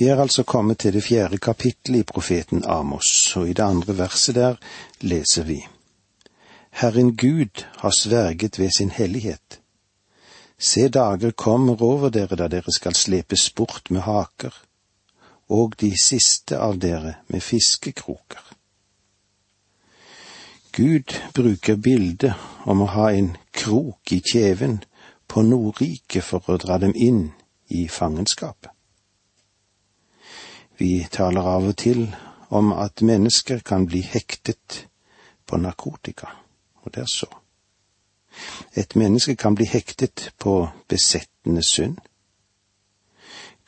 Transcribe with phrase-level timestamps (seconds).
[0.00, 3.98] Vi er altså kommet til det fjerde kapittelet i profeten Amos, og i det andre
[3.98, 4.54] verset der
[5.00, 5.58] leser vi.
[6.70, 9.60] Herren Gud har sverget ved sin hellighet.
[10.58, 14.56] Se dager kommer over dere da dere skal slepes bort med haker,
[15.48, 18.40] og de siste av dere med fiskekroker.
[20.72, 22.32] Gud bruker bildet
[22.64, 24.80] om å ha en krok i kjeven
[25.28, 27.26] på Nordriket for å dra dem inn
[27.68, 28.79] i fangenskapet.
[30.80, 32.06] Vi taler av og til
[32.56, 34.86] om at mennesker kan bli hektet
[35.46, 36.30] på narkotika,
[36.80, 37.28] og det er så.
[38.72, 40.54] Et menneske kan bli hektet på
[40.88, 41.98] besettende synd.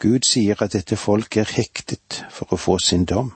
[0.01, 3.35] Gud sier at dette folket er hektet for å få sin dom.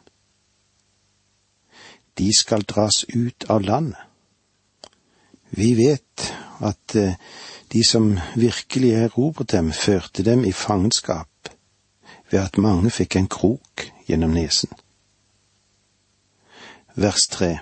[2.16, 4.00] De skal dras ut av landet.
[5.52, 6.32] Vi vet
[6.64, 7.20] at eh,
[7.72, 8.08] de som
[8.40, 11.28] virkelig erobret dem, førte dem i fangenskap
[12.36, 14.68] ved at mange fikk en krok gjennom nesen.
[16.96, 17.58] Vers tre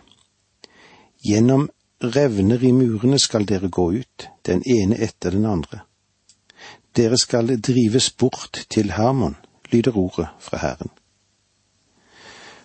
[1.25, 1.69] Gjennom
[2.03, 5.85] revner i murene skal dere gå ut, den ene etter den andre.
[6.97, 9.37] Dere skal drives bort til Hermon,
[9.73, 10.91] lyder ordet fra Herren.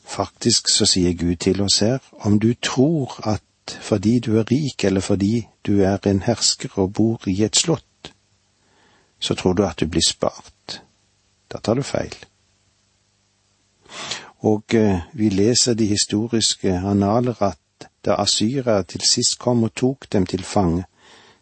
[0.03, 4.83] Faktisk så sier Gud til oss her, om du tror at fordi du er rik
[4.83, 8.13] eller fordi du er en hersker og bor i et slott,
[9.19, 10.81] så tror du at du blir spart.
[11.51, 12.15] Da tar du feil.
[14.39, 20.07] Og eh, vi leser de historiske analer at da Asyra til sist kom og tok
[20.13, 20.85] dem til fange,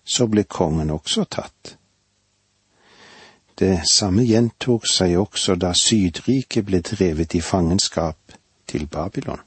[0.04, 1.78] så ble kongen også tatt.
[3.60, 8.38] Det samme gjentok seg også da Sydriket ble drevet i fangenskap
[8.70, 9.42] til Babylon.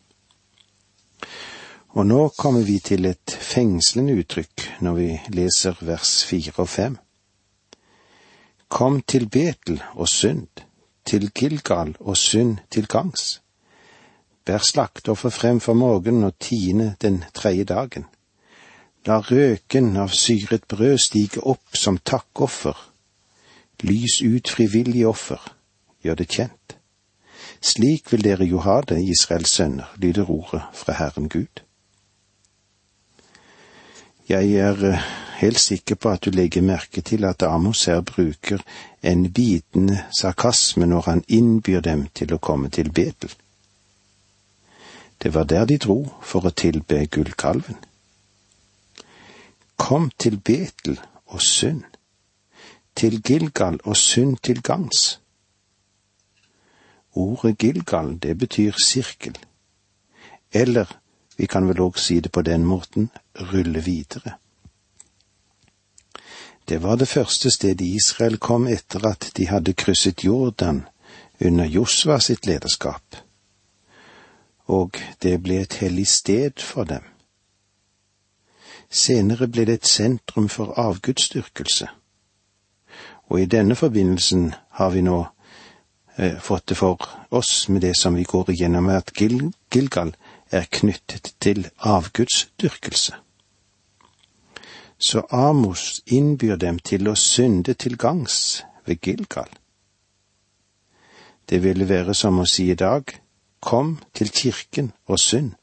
[1.95, 6.99] Og nå kommer vi til et fengslende uttrykk når vi leser vers fire og fem.
[8.71, 10.63] Kom til Betel og synd,
[11.05, 13.41] til Gilgal og synd til gangs.
[14.47, 18.07] Bær slaktoffer frem for morgenen og tiende den tredje dagen.
[19.07, 22.77] La røken av syret brød stige opp som takkoffer.
[23.83, 25.41] Lys ut frivillig offer,
[26.05, 26.77] gjør det kjent.
[27.61, 31.65] Slik vil dere jo ha det, Israels sønner, lyder ordet fra Herren Gud.
[34.29, 35.11] Jeg er eh,
[35.41, 38.61] helt sikker på at du legger merke til at Amos her bruker
[39.03, 43.33] en bitende sarkasme når han innbyr dem til å komme til Betel.
[45.23, 47.77] Det var der de dro for å tilbe gullkalven.
[49.77, 51.85] Kom til Betel og synd,
[52.97, 55.21] til Gilgal og synd til gangs.
[57.17, 59.37] Ordet Gilgal, det betyr sirkel,
[60.53, 60.87] eller
[61.37, 63.11] vi kan vel òg si det på den måten,
[63.53, 64.37] rulle videre.
[66.71, 70.85] Det var det første stedet Israel kom etter at de hadde krysset Jordan
[71.45, 73.17] under Josva sitt lederskap,
[74.71, 77.03] og det ble et hellig sted for dem.
[78.87, 81.89] Senere ble det et sentrum for avgudsdyrkelse,
[83.27, 85.25] og i denne forbindelsen har vi nå
[86.19, 90.15] eh, fått det for oss med det som vi går igjennom, at Gil Gilgal
[90.53, 93.19] er knyttet til avgudsdyrkelse
[95.01, 99.49] så Amos innbyr dem til å synde til gangs ved Gilgal.
[101.49, 103.09] Det ville være som å si i dag,
[103.61, 105.55] kom til kirken og synd.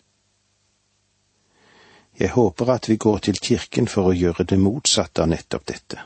[2.19, 5.99] Jeg håper at vi går til kirken for å gjøre det motsatte av nettopp dette.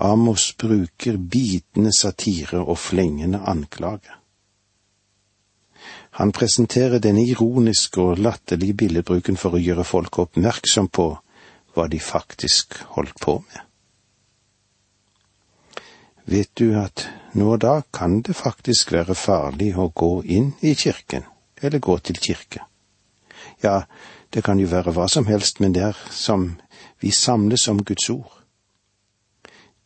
[0.00, 4.16] Amos bruker bitende satire og flengende anklage.
[6.16, 11.06] Han presenterer denne ironiske og latterlige billedbruken for å gjøre folk oppmerksom på
[11.74, 13.60] hva de faktisk holdt på med.
[16.24, 20.74] Vet du at nå og da kan det faktisk være farlig å gå inn i
[20.74, 21.24] kirken,
[21.62, 22.62] eller gå til kirke.
[23.62, 23.82] Ja,
[24.34, 26.60] det kan jo være hva som helst, men det er som
[27.00, 28.38] vi samles om Guds ord.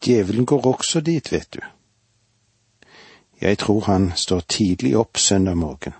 [0.03, 1.61] Djevelen går også dit, vet du.
[3.41, 5.95] Jeg tror han står tidlig opp søndag morgen,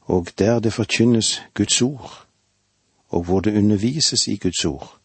[0.00, 2.23] og der det forkynnes Guds ord,
[3.14, 4.98] og hvor det undervises i Guds ord,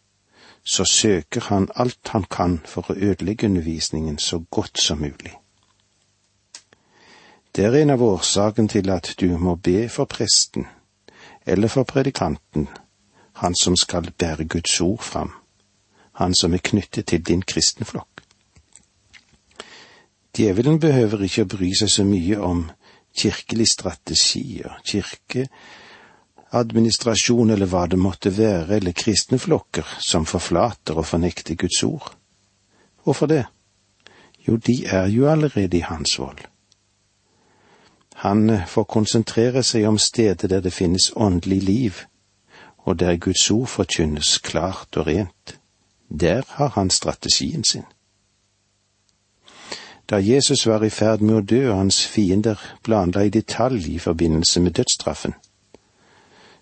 [0.65, 5.35] så søker han alt han kan for å ødelegge undervisningen så godt som mulig.
[7.55, 10.65] Det er en av årsakene til at du må be for presten,
[11.45, 12.67] eller for predikanten,
[13.33, 15.31] han som skal bære Guds ord fram,
[16.13, 18.25] han som er knyttet til din kristenflokk.
[20.37, 22.65] Djevelen behøver ikke å bry seg så mye om
[23.17, 25.47] kirkelig strategi og kirke
[26.49, 32.13] administrasjon eller hva det måtte være, eller kristne flokker som forflater og fornekter Guds ord.
[33.03, 33.45] Hvorfor det?
[34.47, 36.39] Jo, de er jo allerede i hans vold.
[38.15, 42.01] Han får konsentrere seg om stedet der det finnes åndelig liv,
[42.77, 45.59] og der Guds ord forkynnes klart og rent.
[46.09, 47.85] Der har han strategien sin.
[50.09, 53.99] Da Jesus var i ferd med å dø og hans fiender planla i detalj i
[53.99, 55.35] forbindelse med dødsstraffen,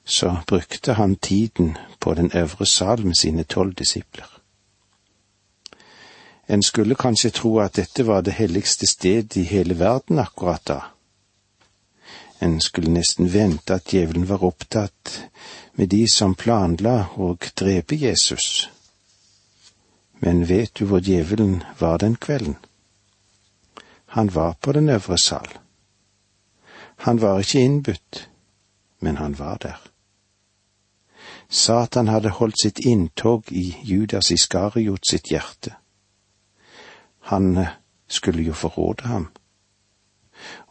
[0.07, 4.39] så brukte han tiden på den øvre sal med sine tolv disipler.
[6.48, 10.80] En skulle kanskje tro at dette var det helligste sted i hele verden akkurat da.
[12.39, 15.24] En skulle nesten vente at djevelen var opptatt
[15.74, 18.69] med de som planla å drepe Jesus.
[20.24, 22.56] Men vet du hvor djevelen var den kvelden?
[24.15, 25.50] Han var på den øvre sal.
[26.98, 28.30] Han var ikke innbudt,
[29.00, 29.96] men han var der.
[31.49, 35.75] Satan hadde holdt sitt inntog i Judas Iskariot sitt hjerte.
[37.31, 37.67] Han eh,
[38.07, 39.29] skulle jo forråde ham.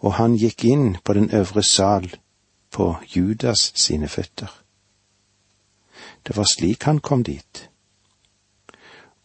[0.04, 2.10] Og han gikk inn på den øvre sal
[2.70, 4.52] på Judas sine føtter.
[6.26, 7.68] Det var slik han kom dit.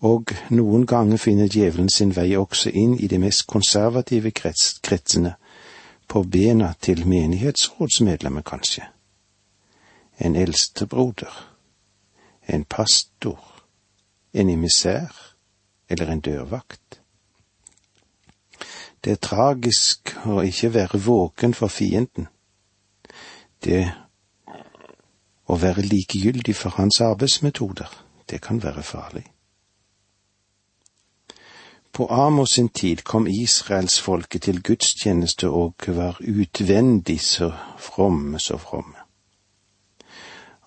[0.02, 5.36] Og noen ganger finner djevelen sin vei også inn i de mest konservative krets, kretsene,
[6.08, 8.88] på bena til menighetsrådsmedlemmer, kanskje.
[10.22, 11.34] En eldstebroder,
[12.48, 13.40] en pastor,
[14.34, 15.36] en emissær
[15.90, 17.02] eller en dørvakt.
[19.04, 22.28] Det er tragisk å ikke være våken for fienden.
[23.66, 23.82] Det
[25.50, 27.90] å være likegyldig for hans arbeidsmetoder,
[28.30, 29.26] det kan være farlig.
[31.92, 39.01] På Amos sin tid kom israelsfolket til gudstjeneste og var utvendig så fromme, så fromme.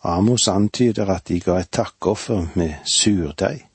[0.05, 3.69] Amos antyder at de ga et takkoffer med surdeig.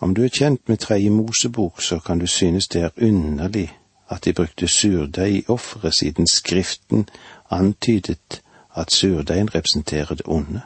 [0.00, 3.78] Om du er kjent med Tredje Mosebok, så kan du synes det er underlig
[4.10, 7.08] at de brukte surdeig i offeret, siden Skriften
[7.50, 8.42] antydet
[8.76, 10.60] at surdeigen representerer det onde.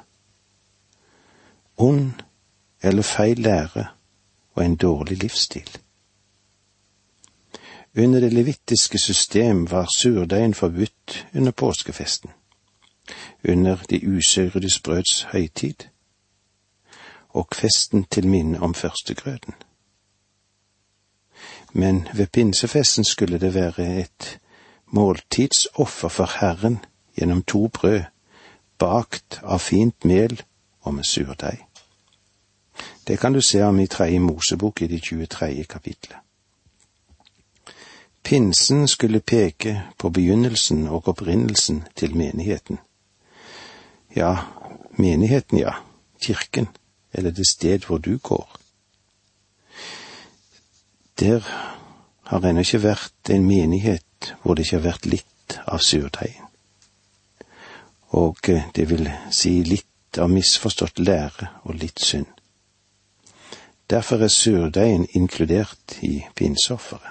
[1.76, 2.12] Ond
[2.82, 3.86] eller feil lære
[4.54, 5.70] og en dårlig livsstil.
[7.98, 12.30] Under det levittiske system var surdeigen forbudt under påskefesten,
[13.48, 15.74] under de usyrede brøds høytid
[17.28, 19.54] og festen til minne om førstegrøten.
[21.72, 24.38] Men ved pinsefesten skulle det være et
[24.86, 26.78] måltidsoffer for Herren
[27.16, 28.02] gjennom to brød,
[28.78, 30.42] bakt av fint mel
[30.80, 31.66] og med surdeig.
[33.06, 35.64] Det kan du se om i Tredje Mosebok i det 23.
[35.64, 36.16] kapitlet.
[38.24, 42.78] Pinsen skulle peke på begynnelsen og opprinnelsen til menigheten.
[44.14, 44.38] Ja,
[44.90, 45.74] menigheten, ja,
[46.20, 46.68] kirken,
[47.12, 48.48] eller det sted hvor du går.
[51.20, 51.40] Der
[52.24, 56.46] har ennå ikke vært en menighet hvor det ikke har vært litt av surdeigen.
[58.14, 62.30] Og eh, det vil si litt av misforstått lære og litt synd.
[63.90, 67.10] Derfor er surdeigen inkludert i pinseofferet.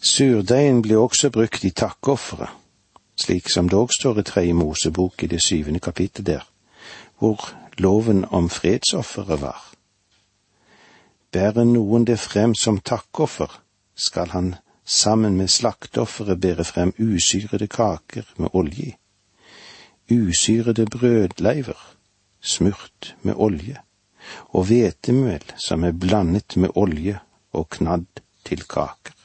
[0.00, 2.48] Surdeigen blir også brukt i takkeofferet,
[3.20, 6.46] slik som òg står i Tredje Mosebok i det syvende kapittelet der,
[7.18, 9.60] hvor loven om fredsofferet var.
[11.32, 13.60] Bærer noen det frem som takkoffer,
[13.94, 18.96] skal han sammen med slakteofferet bære frem usyrede kaker med olje i,
[20.16, 21.78] usyrede brødleiver,
[22.40, 23.76] smurt med olje
[24.48, 27.20] og hvetemel som er blandet med olje
[27.52, 29.19] og knadd til kaker.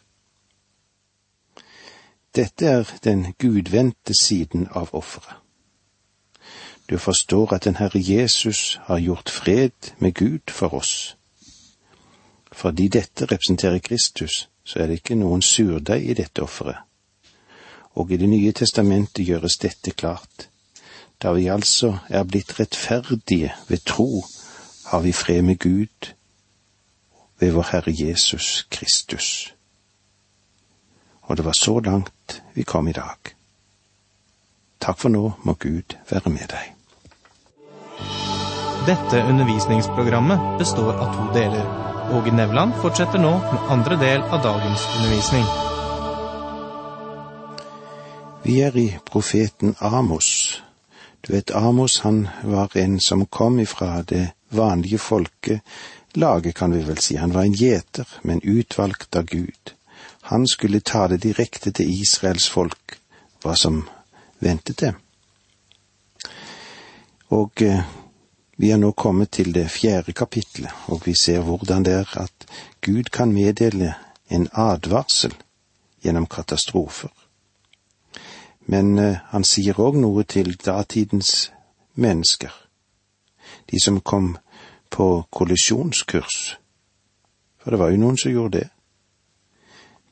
[2.35, 5.35] Dette er den gudvendte siden av offeret.
[6.89, 11.17] Du forstår at den Herre Jesus har gjort fred med Gud for oss.
[12.51, 16.77] Fordi dette representerer Kristus, så er det ikke noen surdeig i dette offeret.
[17.95, 20.49] Og i Det nye testamentet gjøres dette klart,
[21.23, 24.25] da vi altså er blitt rettferdige ved tro
[24.85, 26.13] har vi fred med Gud
[27.39, 29.54] ved vår Herre Jesus Kristus.
[31.27, 33.35] Og det var så langt vi kom i dag.
[34.79, 36.71] Takk for nå må Gud være med deg.
[38.85, 41.65] Dette undervisningsprogrammet består av to deler.
[42.13, 45.47] Åge Nevland fortsetter nå med andre del av dagens undervisning.
[48.45, 50.61] Vi er i profeten Amos.
[51.25, 57.01] Du vet, Amos han var en som kom ifra det vanlige folkelaget, kan vi vel
[57.01, 57.15] si.
[57.17, 59.74] Han var en gjeter, men utvalgt av Gud.
[60.25, 62.97] Han skulle ta det direkte til Israels folk,
[63.43, 63.83] hva som
[64.41, 64.97] ventet dem.
[67.29, 67.83] Og eh,
[68.57, 72.45] Vi er nå kommet til det fjerde kapitlet, og vi ser hvordan det er at
[72.81, 73.93] Gud kan meddele
[74.29, 75.33] en advarsel
[76.03, 77.11] gjennom katastrofer.
[78.65, 81.51] Men uh, han sier òg noe til datidens
[81.95, 82.53] mennesker,
[83.71, 84.37] de som kom
[84.89, 86.57] på kollisjonskurs,
[87.59, 88.69] for det var jo noen som gjorde det.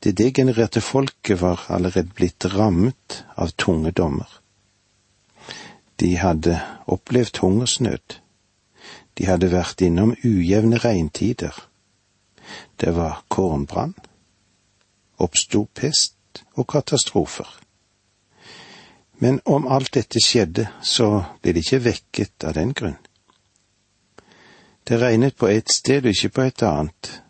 [0.04, 4.28] Det degenererte folket var allerede blitt rammet av tunge dommer.
[5.96, 6.58] De hadde
[6.92, 8.18] opplevd hungersnød.
[9.14, 11.56] De hadde vært innom ujevne regntider.
[12.76, 13.96] Det var kornbrann.
[15.24, 17.48] Oppsto pest og katastrofer.
[19.24, 23.00] Men om alt dette skjedde, så ble de ikke vekket av den grunn.
[24.84, 27.23] Det regnet på ett sted og ikke på et annet,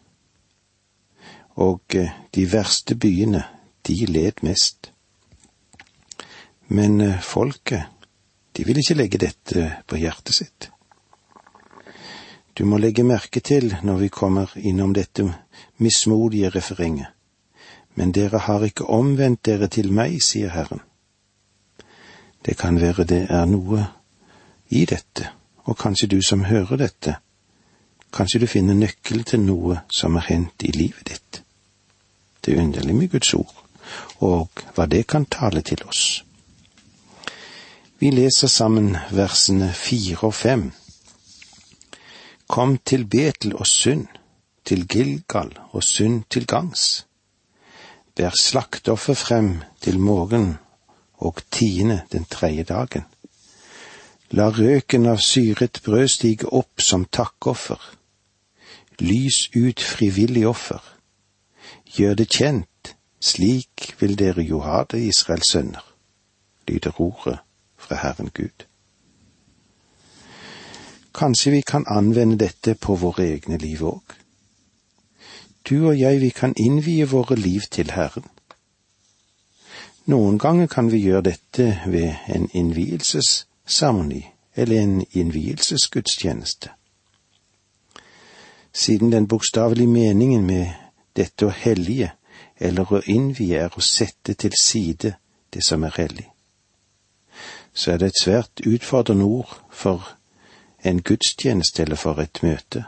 [1.55, 3.43] og eh, de verste byene,
[3.87, 4.91] de led mest.
[6.67, 7.83] Men eh, folket,
[8.57, 10.69] de vil ikke legge dette på hjertet sitt.
[12.53, 15.25] Du må legge merke til når vi kommer innom dette
[15.77, 17.07] mismodige referenget.
[17.95, 20.81] Men dere har ikke omvendt dere til meg, sier Herren.
[22.45, 23.85] Det kan være det er noe
[24.69, 25.29] i dette,
[25.65, 27.15] og kanskje du som hører dette,
[28.13, 31.42] kanskje du finner nøkkelen til noe som er hendt i livet ditt.
[32.45, 33.55] Det er underlig med Guds ord,
[34.19, 36.23] og hva det kan tale til oss.
[37.99, 40.71] Vi leser sammen versene fire og fem.
[42.47, 44.07] Kom til Betel og synd,
[44.65, 47.05] til Gilgal og synd til gangs.
[48.15, 50.57] Bær slaktoffer frem til morgen
[51.17, 53.07] og tiende den tredje dagen.
[54.31, 57.79] La røken av syret brød stige opp som takkoffer.
[58.99, 60.81] Lys ut frivillig offer.
[61.93, 65.85] Gjør det kjent, slik vil dere jo ha det, Israels sønner,
[66.67, 67.37] lyder ordet
[67.77, 68.65] fra Herren Gud.
[71.13, 74.15] Kanskje vi kan anvende dette på våre egne liv òg.
[75.69, 78.25] Du og jeg, vi kan innvie våre liv til Herren.
[80.05, 86.69] Noen ganger kan vi gjøre dette ved en innvielsesseremoni eller en innvielsesgudstjeneste.
[88.73, 90.82] Siden den bokstavelige meningen med
[91.15, 92.11] dette å hellige
[92.57, 95.15] eller å innvie er å sette til side
[95.53, 96.27] det som er hellig,
[97.73, 100.15] så er det et svært utfordrende ord for
[100.83, 102.85] en gudstjeneste eller for et møte.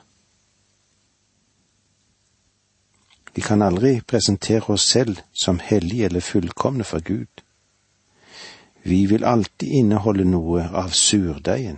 [3.36, 7.44] Vi kan aldri presentere oss selv som hellige eller fullkomne for Gud.
[8.84, 11.78] Vi vil alltid inneholde noe av surdeigen.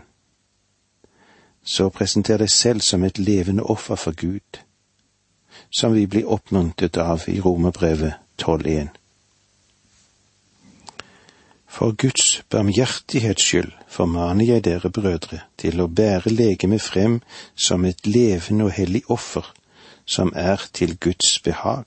[1.64, 4.60] Så presenter deg selv som et levende offer for Gud,
[5.70, 8.88] som vi blir oppmuntret av i Romerbrevet 12.1.
[11.68, 17.20] For Guds barmhjertighets skyld formaner jeg dere brødre til å bære legemet frem
[17.54, 19.46] som et levende og hellig offer,
[20.06, 21.86] som er til Guds behag.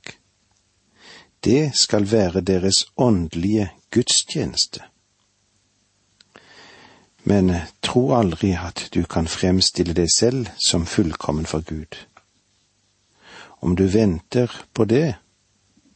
[1.45, 4.85] Det skal være deres åndelige gudstjeneste.
[7.25, 7.51] Men
[7.83, 11.99] tro aldri at du kan fremstille deg selv som fullkommen for Gud.
[13.61, 15.15] Om du venter på det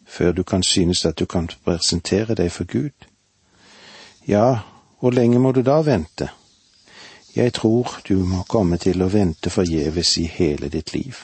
[0.06, 3.08] før du kan synes at du kan presentere deg for Gud,
[4.28, 4.58] ja,
[5.00, 6.28] hvor lenge må du da vente?
[7.36, 11.16] Jeg tror du må komme til å vente forgjeves i hele ditt liv.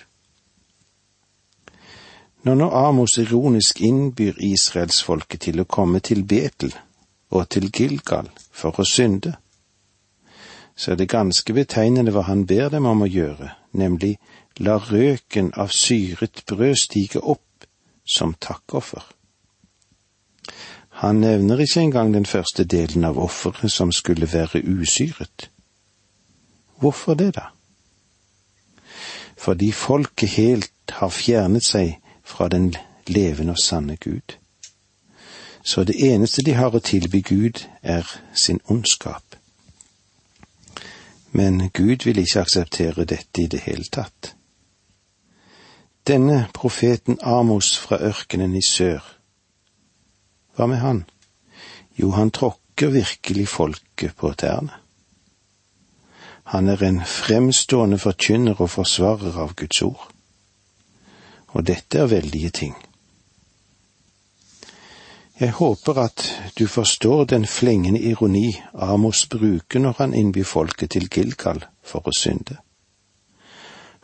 [2.43, 6.73] Når nå Amos ironisk innbyr israelsfolket til å komme til Betel
[7.31, 9.35] og til Gilgal for å synde,
[10.77, 14.17] så er det ganske betegnende hva han ber dem om å gjøre, nemlig
[14.59, 17.67] la røken av syret brød stige opp
[18.05, 19.05] som takkoffer.
[21.01, 25.51] Han nevner ikke engang den første delen av offeret som skulle være usyret.
[26.81, 27.47] Hvorfor det, da?
[29.39, 32.75] Fordi folket helt har fjernet seg fra den
[33.07, 34.37] levende og sanne Gud.
[35.65, 38.05] Så det eneste de har å tilby Gud, er
[38.35, 39.25] sin ondskap.
[41.33, 44.35] Men Gud vil ikke akseptere dette i det hele tatt.
[46.11, 49.05] Denne profeten Amos fra ørkenen i sør
[50.57, 51.05] hva med han?
[51.95, 54.75] Jo, han tråkker virkelig folket på tærne.
[56.51, 60.09] Han er en fremstående forkynner og forsvarer av Guds ord.
[61.55, 62.75] Og dette er veldige ting.
[65.41, 66.27] Jeg håper at
[66.59, 72.17] du forstår den flengende ironi Amos bruker når han innbyr folket til Gilgal for å
[72.19, 72.59] synde.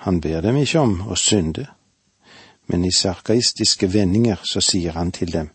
[0.06, 1.66] Han ber dem ikke om å synde,
[2.66, 5.50] men i sarkaistiske vendinger så sier han til dem,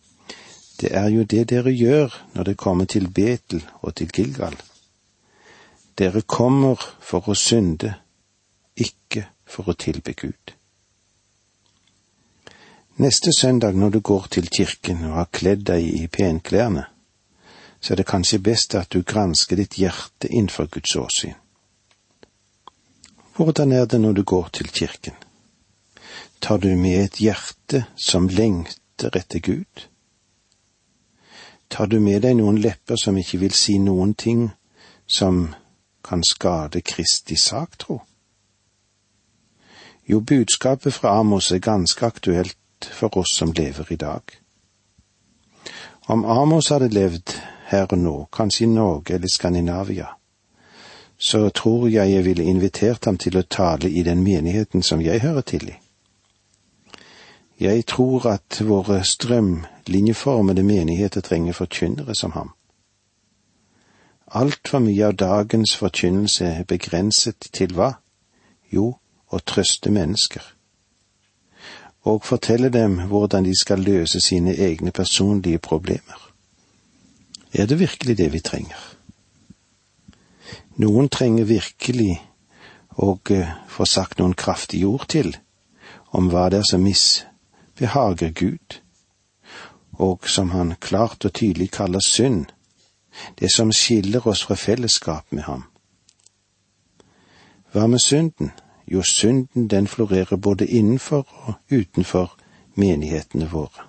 [0.81, 4.55] det er jo det dere gjør når det kommer til Betel og til Gilgal.
[5.97, 7.93] Dere kommer for å synde,
[8.75, 10.55] ikke for å tilbe Gud.
[12.97, 16.87] Neste søndag når du går til kirken og har kledd deg i penklærne,
[17.81, 21.37] så er det kanskje best at du gransker ditt hjerte innenfor Guds åsyn.
[23.37, 25.20] Hvordan er det når du går til kirken?
[26.41, 29.88] Tar du med et hjerte som lengter etter Gud?
[31.69, 34.48] Tar du med deg noen lepper som ikke vil si noen ting
[35.05, 35.53] som
[36.03, 38.00] kan skade Kristi sak, tro?
[40.10, 44.21] Jo, budskapet fra Amos er ganske aktuelt for oss som lever i dag.
[46.10, 47.38] Om Amos hadde levd
[47.69, 50.10] her og nå, kanskje i Norge eller Skandinavia,
[51.21, 55.21] så tror jeg jeg ville invitert ham til å tale i den menigheten som jeg
[55.21, 55.77] hører til i.
[57.61, 62.49] Jeg tror at våre strømlinjeformede menigheter trenger forkynnere som ham.
[64.33, 67.91] Altfor mye av dagens forkynnelse er begrenset til hva?
[68.73, 68.95] Jo,
[69.29, 70.41] å trøste mennesker.
[72.09, 76.17] Og fortelle dem hvordan de skal løse sine egne personlige problemer.
[77.53, 78.79] Er det virkelig det vi trenger?
[80.81, 82.15] Noen trenger virkelig
[82.97, 85.35] å eh, få sagt noen kraftige ord til
[86.11, 86.87] om hva det er som
[87.71, 88.81] misbehager Gud,
[89.91, 92.45] og som han klart og tydelig kaller synd,
[93.39, 95.63] det som skiller oss fra fellesskap med ham.
[97.71, 98.51] Hva med synden?
[98.87, 102.37] Jo, synden den florerer både innenfor og utenfor
[102.75, 103.87] menighetene våre.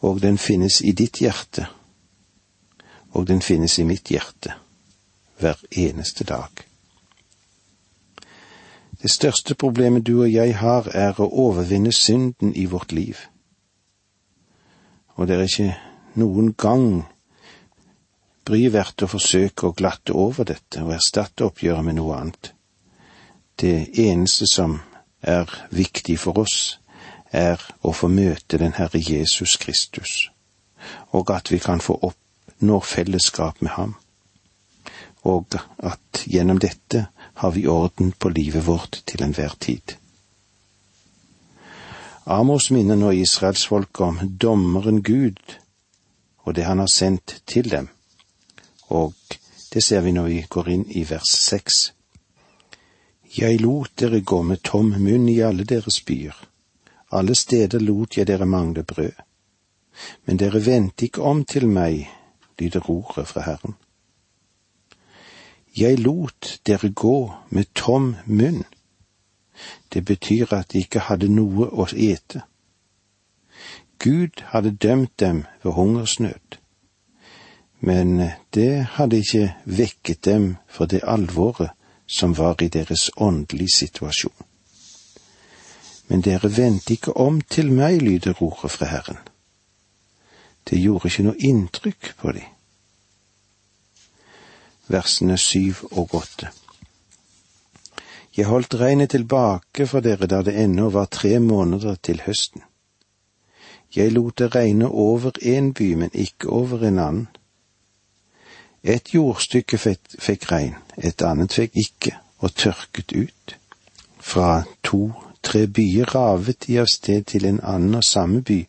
[0.00, 1.66] Og den finnes i ditt hjerte,
[3.12, 4.54] og den finnes i mitt hjerte,
[5.38, 6.69] hver eneste dag.
[9.02, 13.16] Det største problemet du og jeg har, er å overvinne synden i vårt liv.
[15.16, 15.72] Og det er ikke
[16.20, 17.04] noen gang
[18.44, 22.52] bry verdt å forsøke å glatte over dette og erstatte oppgjøret med noe annet.
[23.60, 24.78] Det eneste som
[25.20, 26.78] er viktig for oss,
[27.30, 30.30] er å få møte den Herre Jesus Kristus,
[31.14, 33.94] og at vi kan få oppnå fellesskap med ham,
[35.22, 37.06] og at gjennom dette
[37.40, 39.96] har vi orden på livet vårt til enhver tid.
[42.26, 45.56] Amos minner nå israelsfolket om dommeren Gud
[46.44, 47.88] og det han har sendt til dem
[48.90, 49.14] og
[49.72, 51.80] det ser vi når vi går inn i vers seks.
[53.38, 56.34] Jeg lot dere gå med tom munn i alle deres byer,
[57.14, 59.22] alle steder lot jeg dere mangle brød.
[60.26, 62.08] Men dere vendte ikke om til meg,
[62.58, 63.76] lyder ordet fra Herren.
[65.76, 68.64] Jeg lot dere gå med tom munn.
[69.92, 72.42] Det betyr at de ikke hadde noe å ete.
[73.98, 76.60] Gud hadde dømt dem ved hungersnød
[77.80, 78.22] men
[78.54, 81.70] det hadde ikke vekket dem for det alvoret
[82.06, 84.46] som var i deres åndelige situasjon.
[86.08, 89.18] Men dere vendte ikke om til meg, lyder ordet fra Herren.
[90.70, 92.48] Det gjorde ikke noe inntrykk på dem.
[94.90, 96.50] Versene syv og åtte.
[98.36, 102.62] Jeg holdt regnet tilbake for dere da det ennå var tre måneder til høsten.
[103.96, 107.28] Jeg lot det regne over en by, men ikke over en annen
[108.82, 113.56] et jordstykke fikk regn, et annet fikk ikke, og tørket ut.
[114.20, 118.62] Fra to-tre byer ravet de av sted til en annen og samme by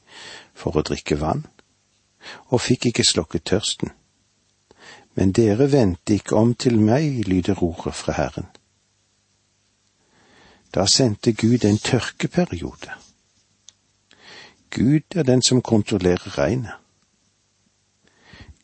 [0.53, 1.45] for å drikke vann,
[2.51, 3.95] og fikk ikke slokket tørsten.
[5.15, 8.47] Men dere vendte ikke om til meg, lyder ordet fra Herren.
[10.71, 12.95] Da sendte Gud en tørkeperiode.
[14.71, 16.77] Gud er den som kontrollerer regnet.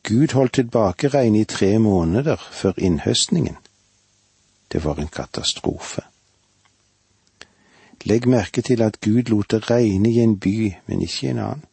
[0.04, 3.58] Gud holdt tilbake regnet i tre måneder før innhøstningen.
[4.72, 6.02] Det var en katastrofe.
[8.06, 11.40] Legg merke til at Gud lot det regne i en by, men ikke i en
[11.40, 11.66] annen.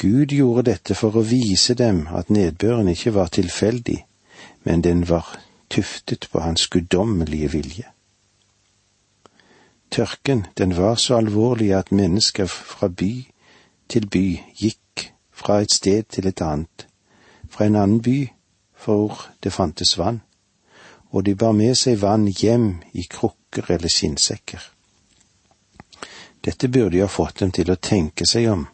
[0.00, 3.98] Gud gjorde dette for å vise dem at nedbøren ikke var tilfeldig,
[4.64, 5.26] men den var
[5.68, 7.84] tuftet på hans guddommelige vilje.
[9.90, 13.12] Tørken, den var så alvorlig at mennesker fra by
[13.92, 14.24] til by
[14.56, 16.86] gikk fra et sted til et annet,
[17.50, 18.24] fra en annen by,
[18.72, 20.22] for det fantes vann,
[21.12, 24.64] og de bar med seg vann hjem i krukker eller skinnsekker.
[26.40, 28.68] Dette burde ha fått dem til å tenke seg om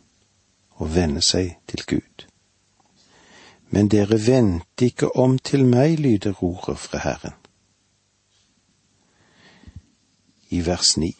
[0.77, 2.27] og vende seg til Gud.
[3.71, 7.35] Men dere vendte ikke om til meg, lyder ordet fra Herren.
[10.51, 11.13] I vers ni.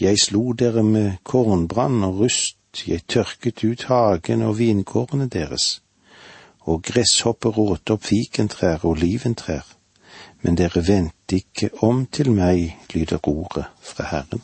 [0.00, 5.82] Jeg slo dere med kornbrann og rust jeg tørket ut hagen og vinkårene deres,
[6.60, 9.66] og gresshopper åt opp fikentrær og oliventrær,
[10.42, 14.42] men dere vendte ikke om til meg, lyder ordet fra Herren.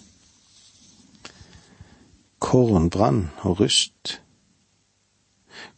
[2.38, 4.20] Kornbrann og rust.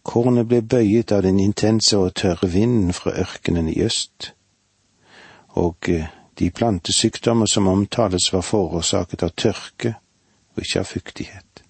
[0.03, 4.33] Kornet ble bøyet av den intense og tørre vinden fra ørkenen i øst,
[5.49, 6.07] og eh,
[6.39, 9.95] de plantesykdommer som omtales var forårsaket av tørke
[10.55, 11.63] og ikke av fuktighet.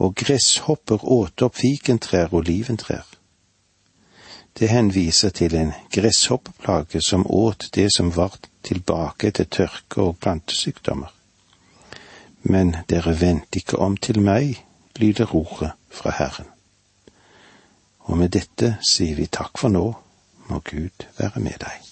[0.00, 3.06] Og gresshopper åt opp fikentrær og oliventrær.
[4.58, 11.12] Det henviser til en gresshoppeplage som åt det som var tilbake etter tørke og plantesykdommer.
[12.42, 14.64] Men dere vendte ikke om til meg,
[14.96, 16.48] lyder ordet fra Herren.
[18.10, 19.84] Og med dette sier vi takk for nå,
[20.50, 21.89] må Gud være med deg.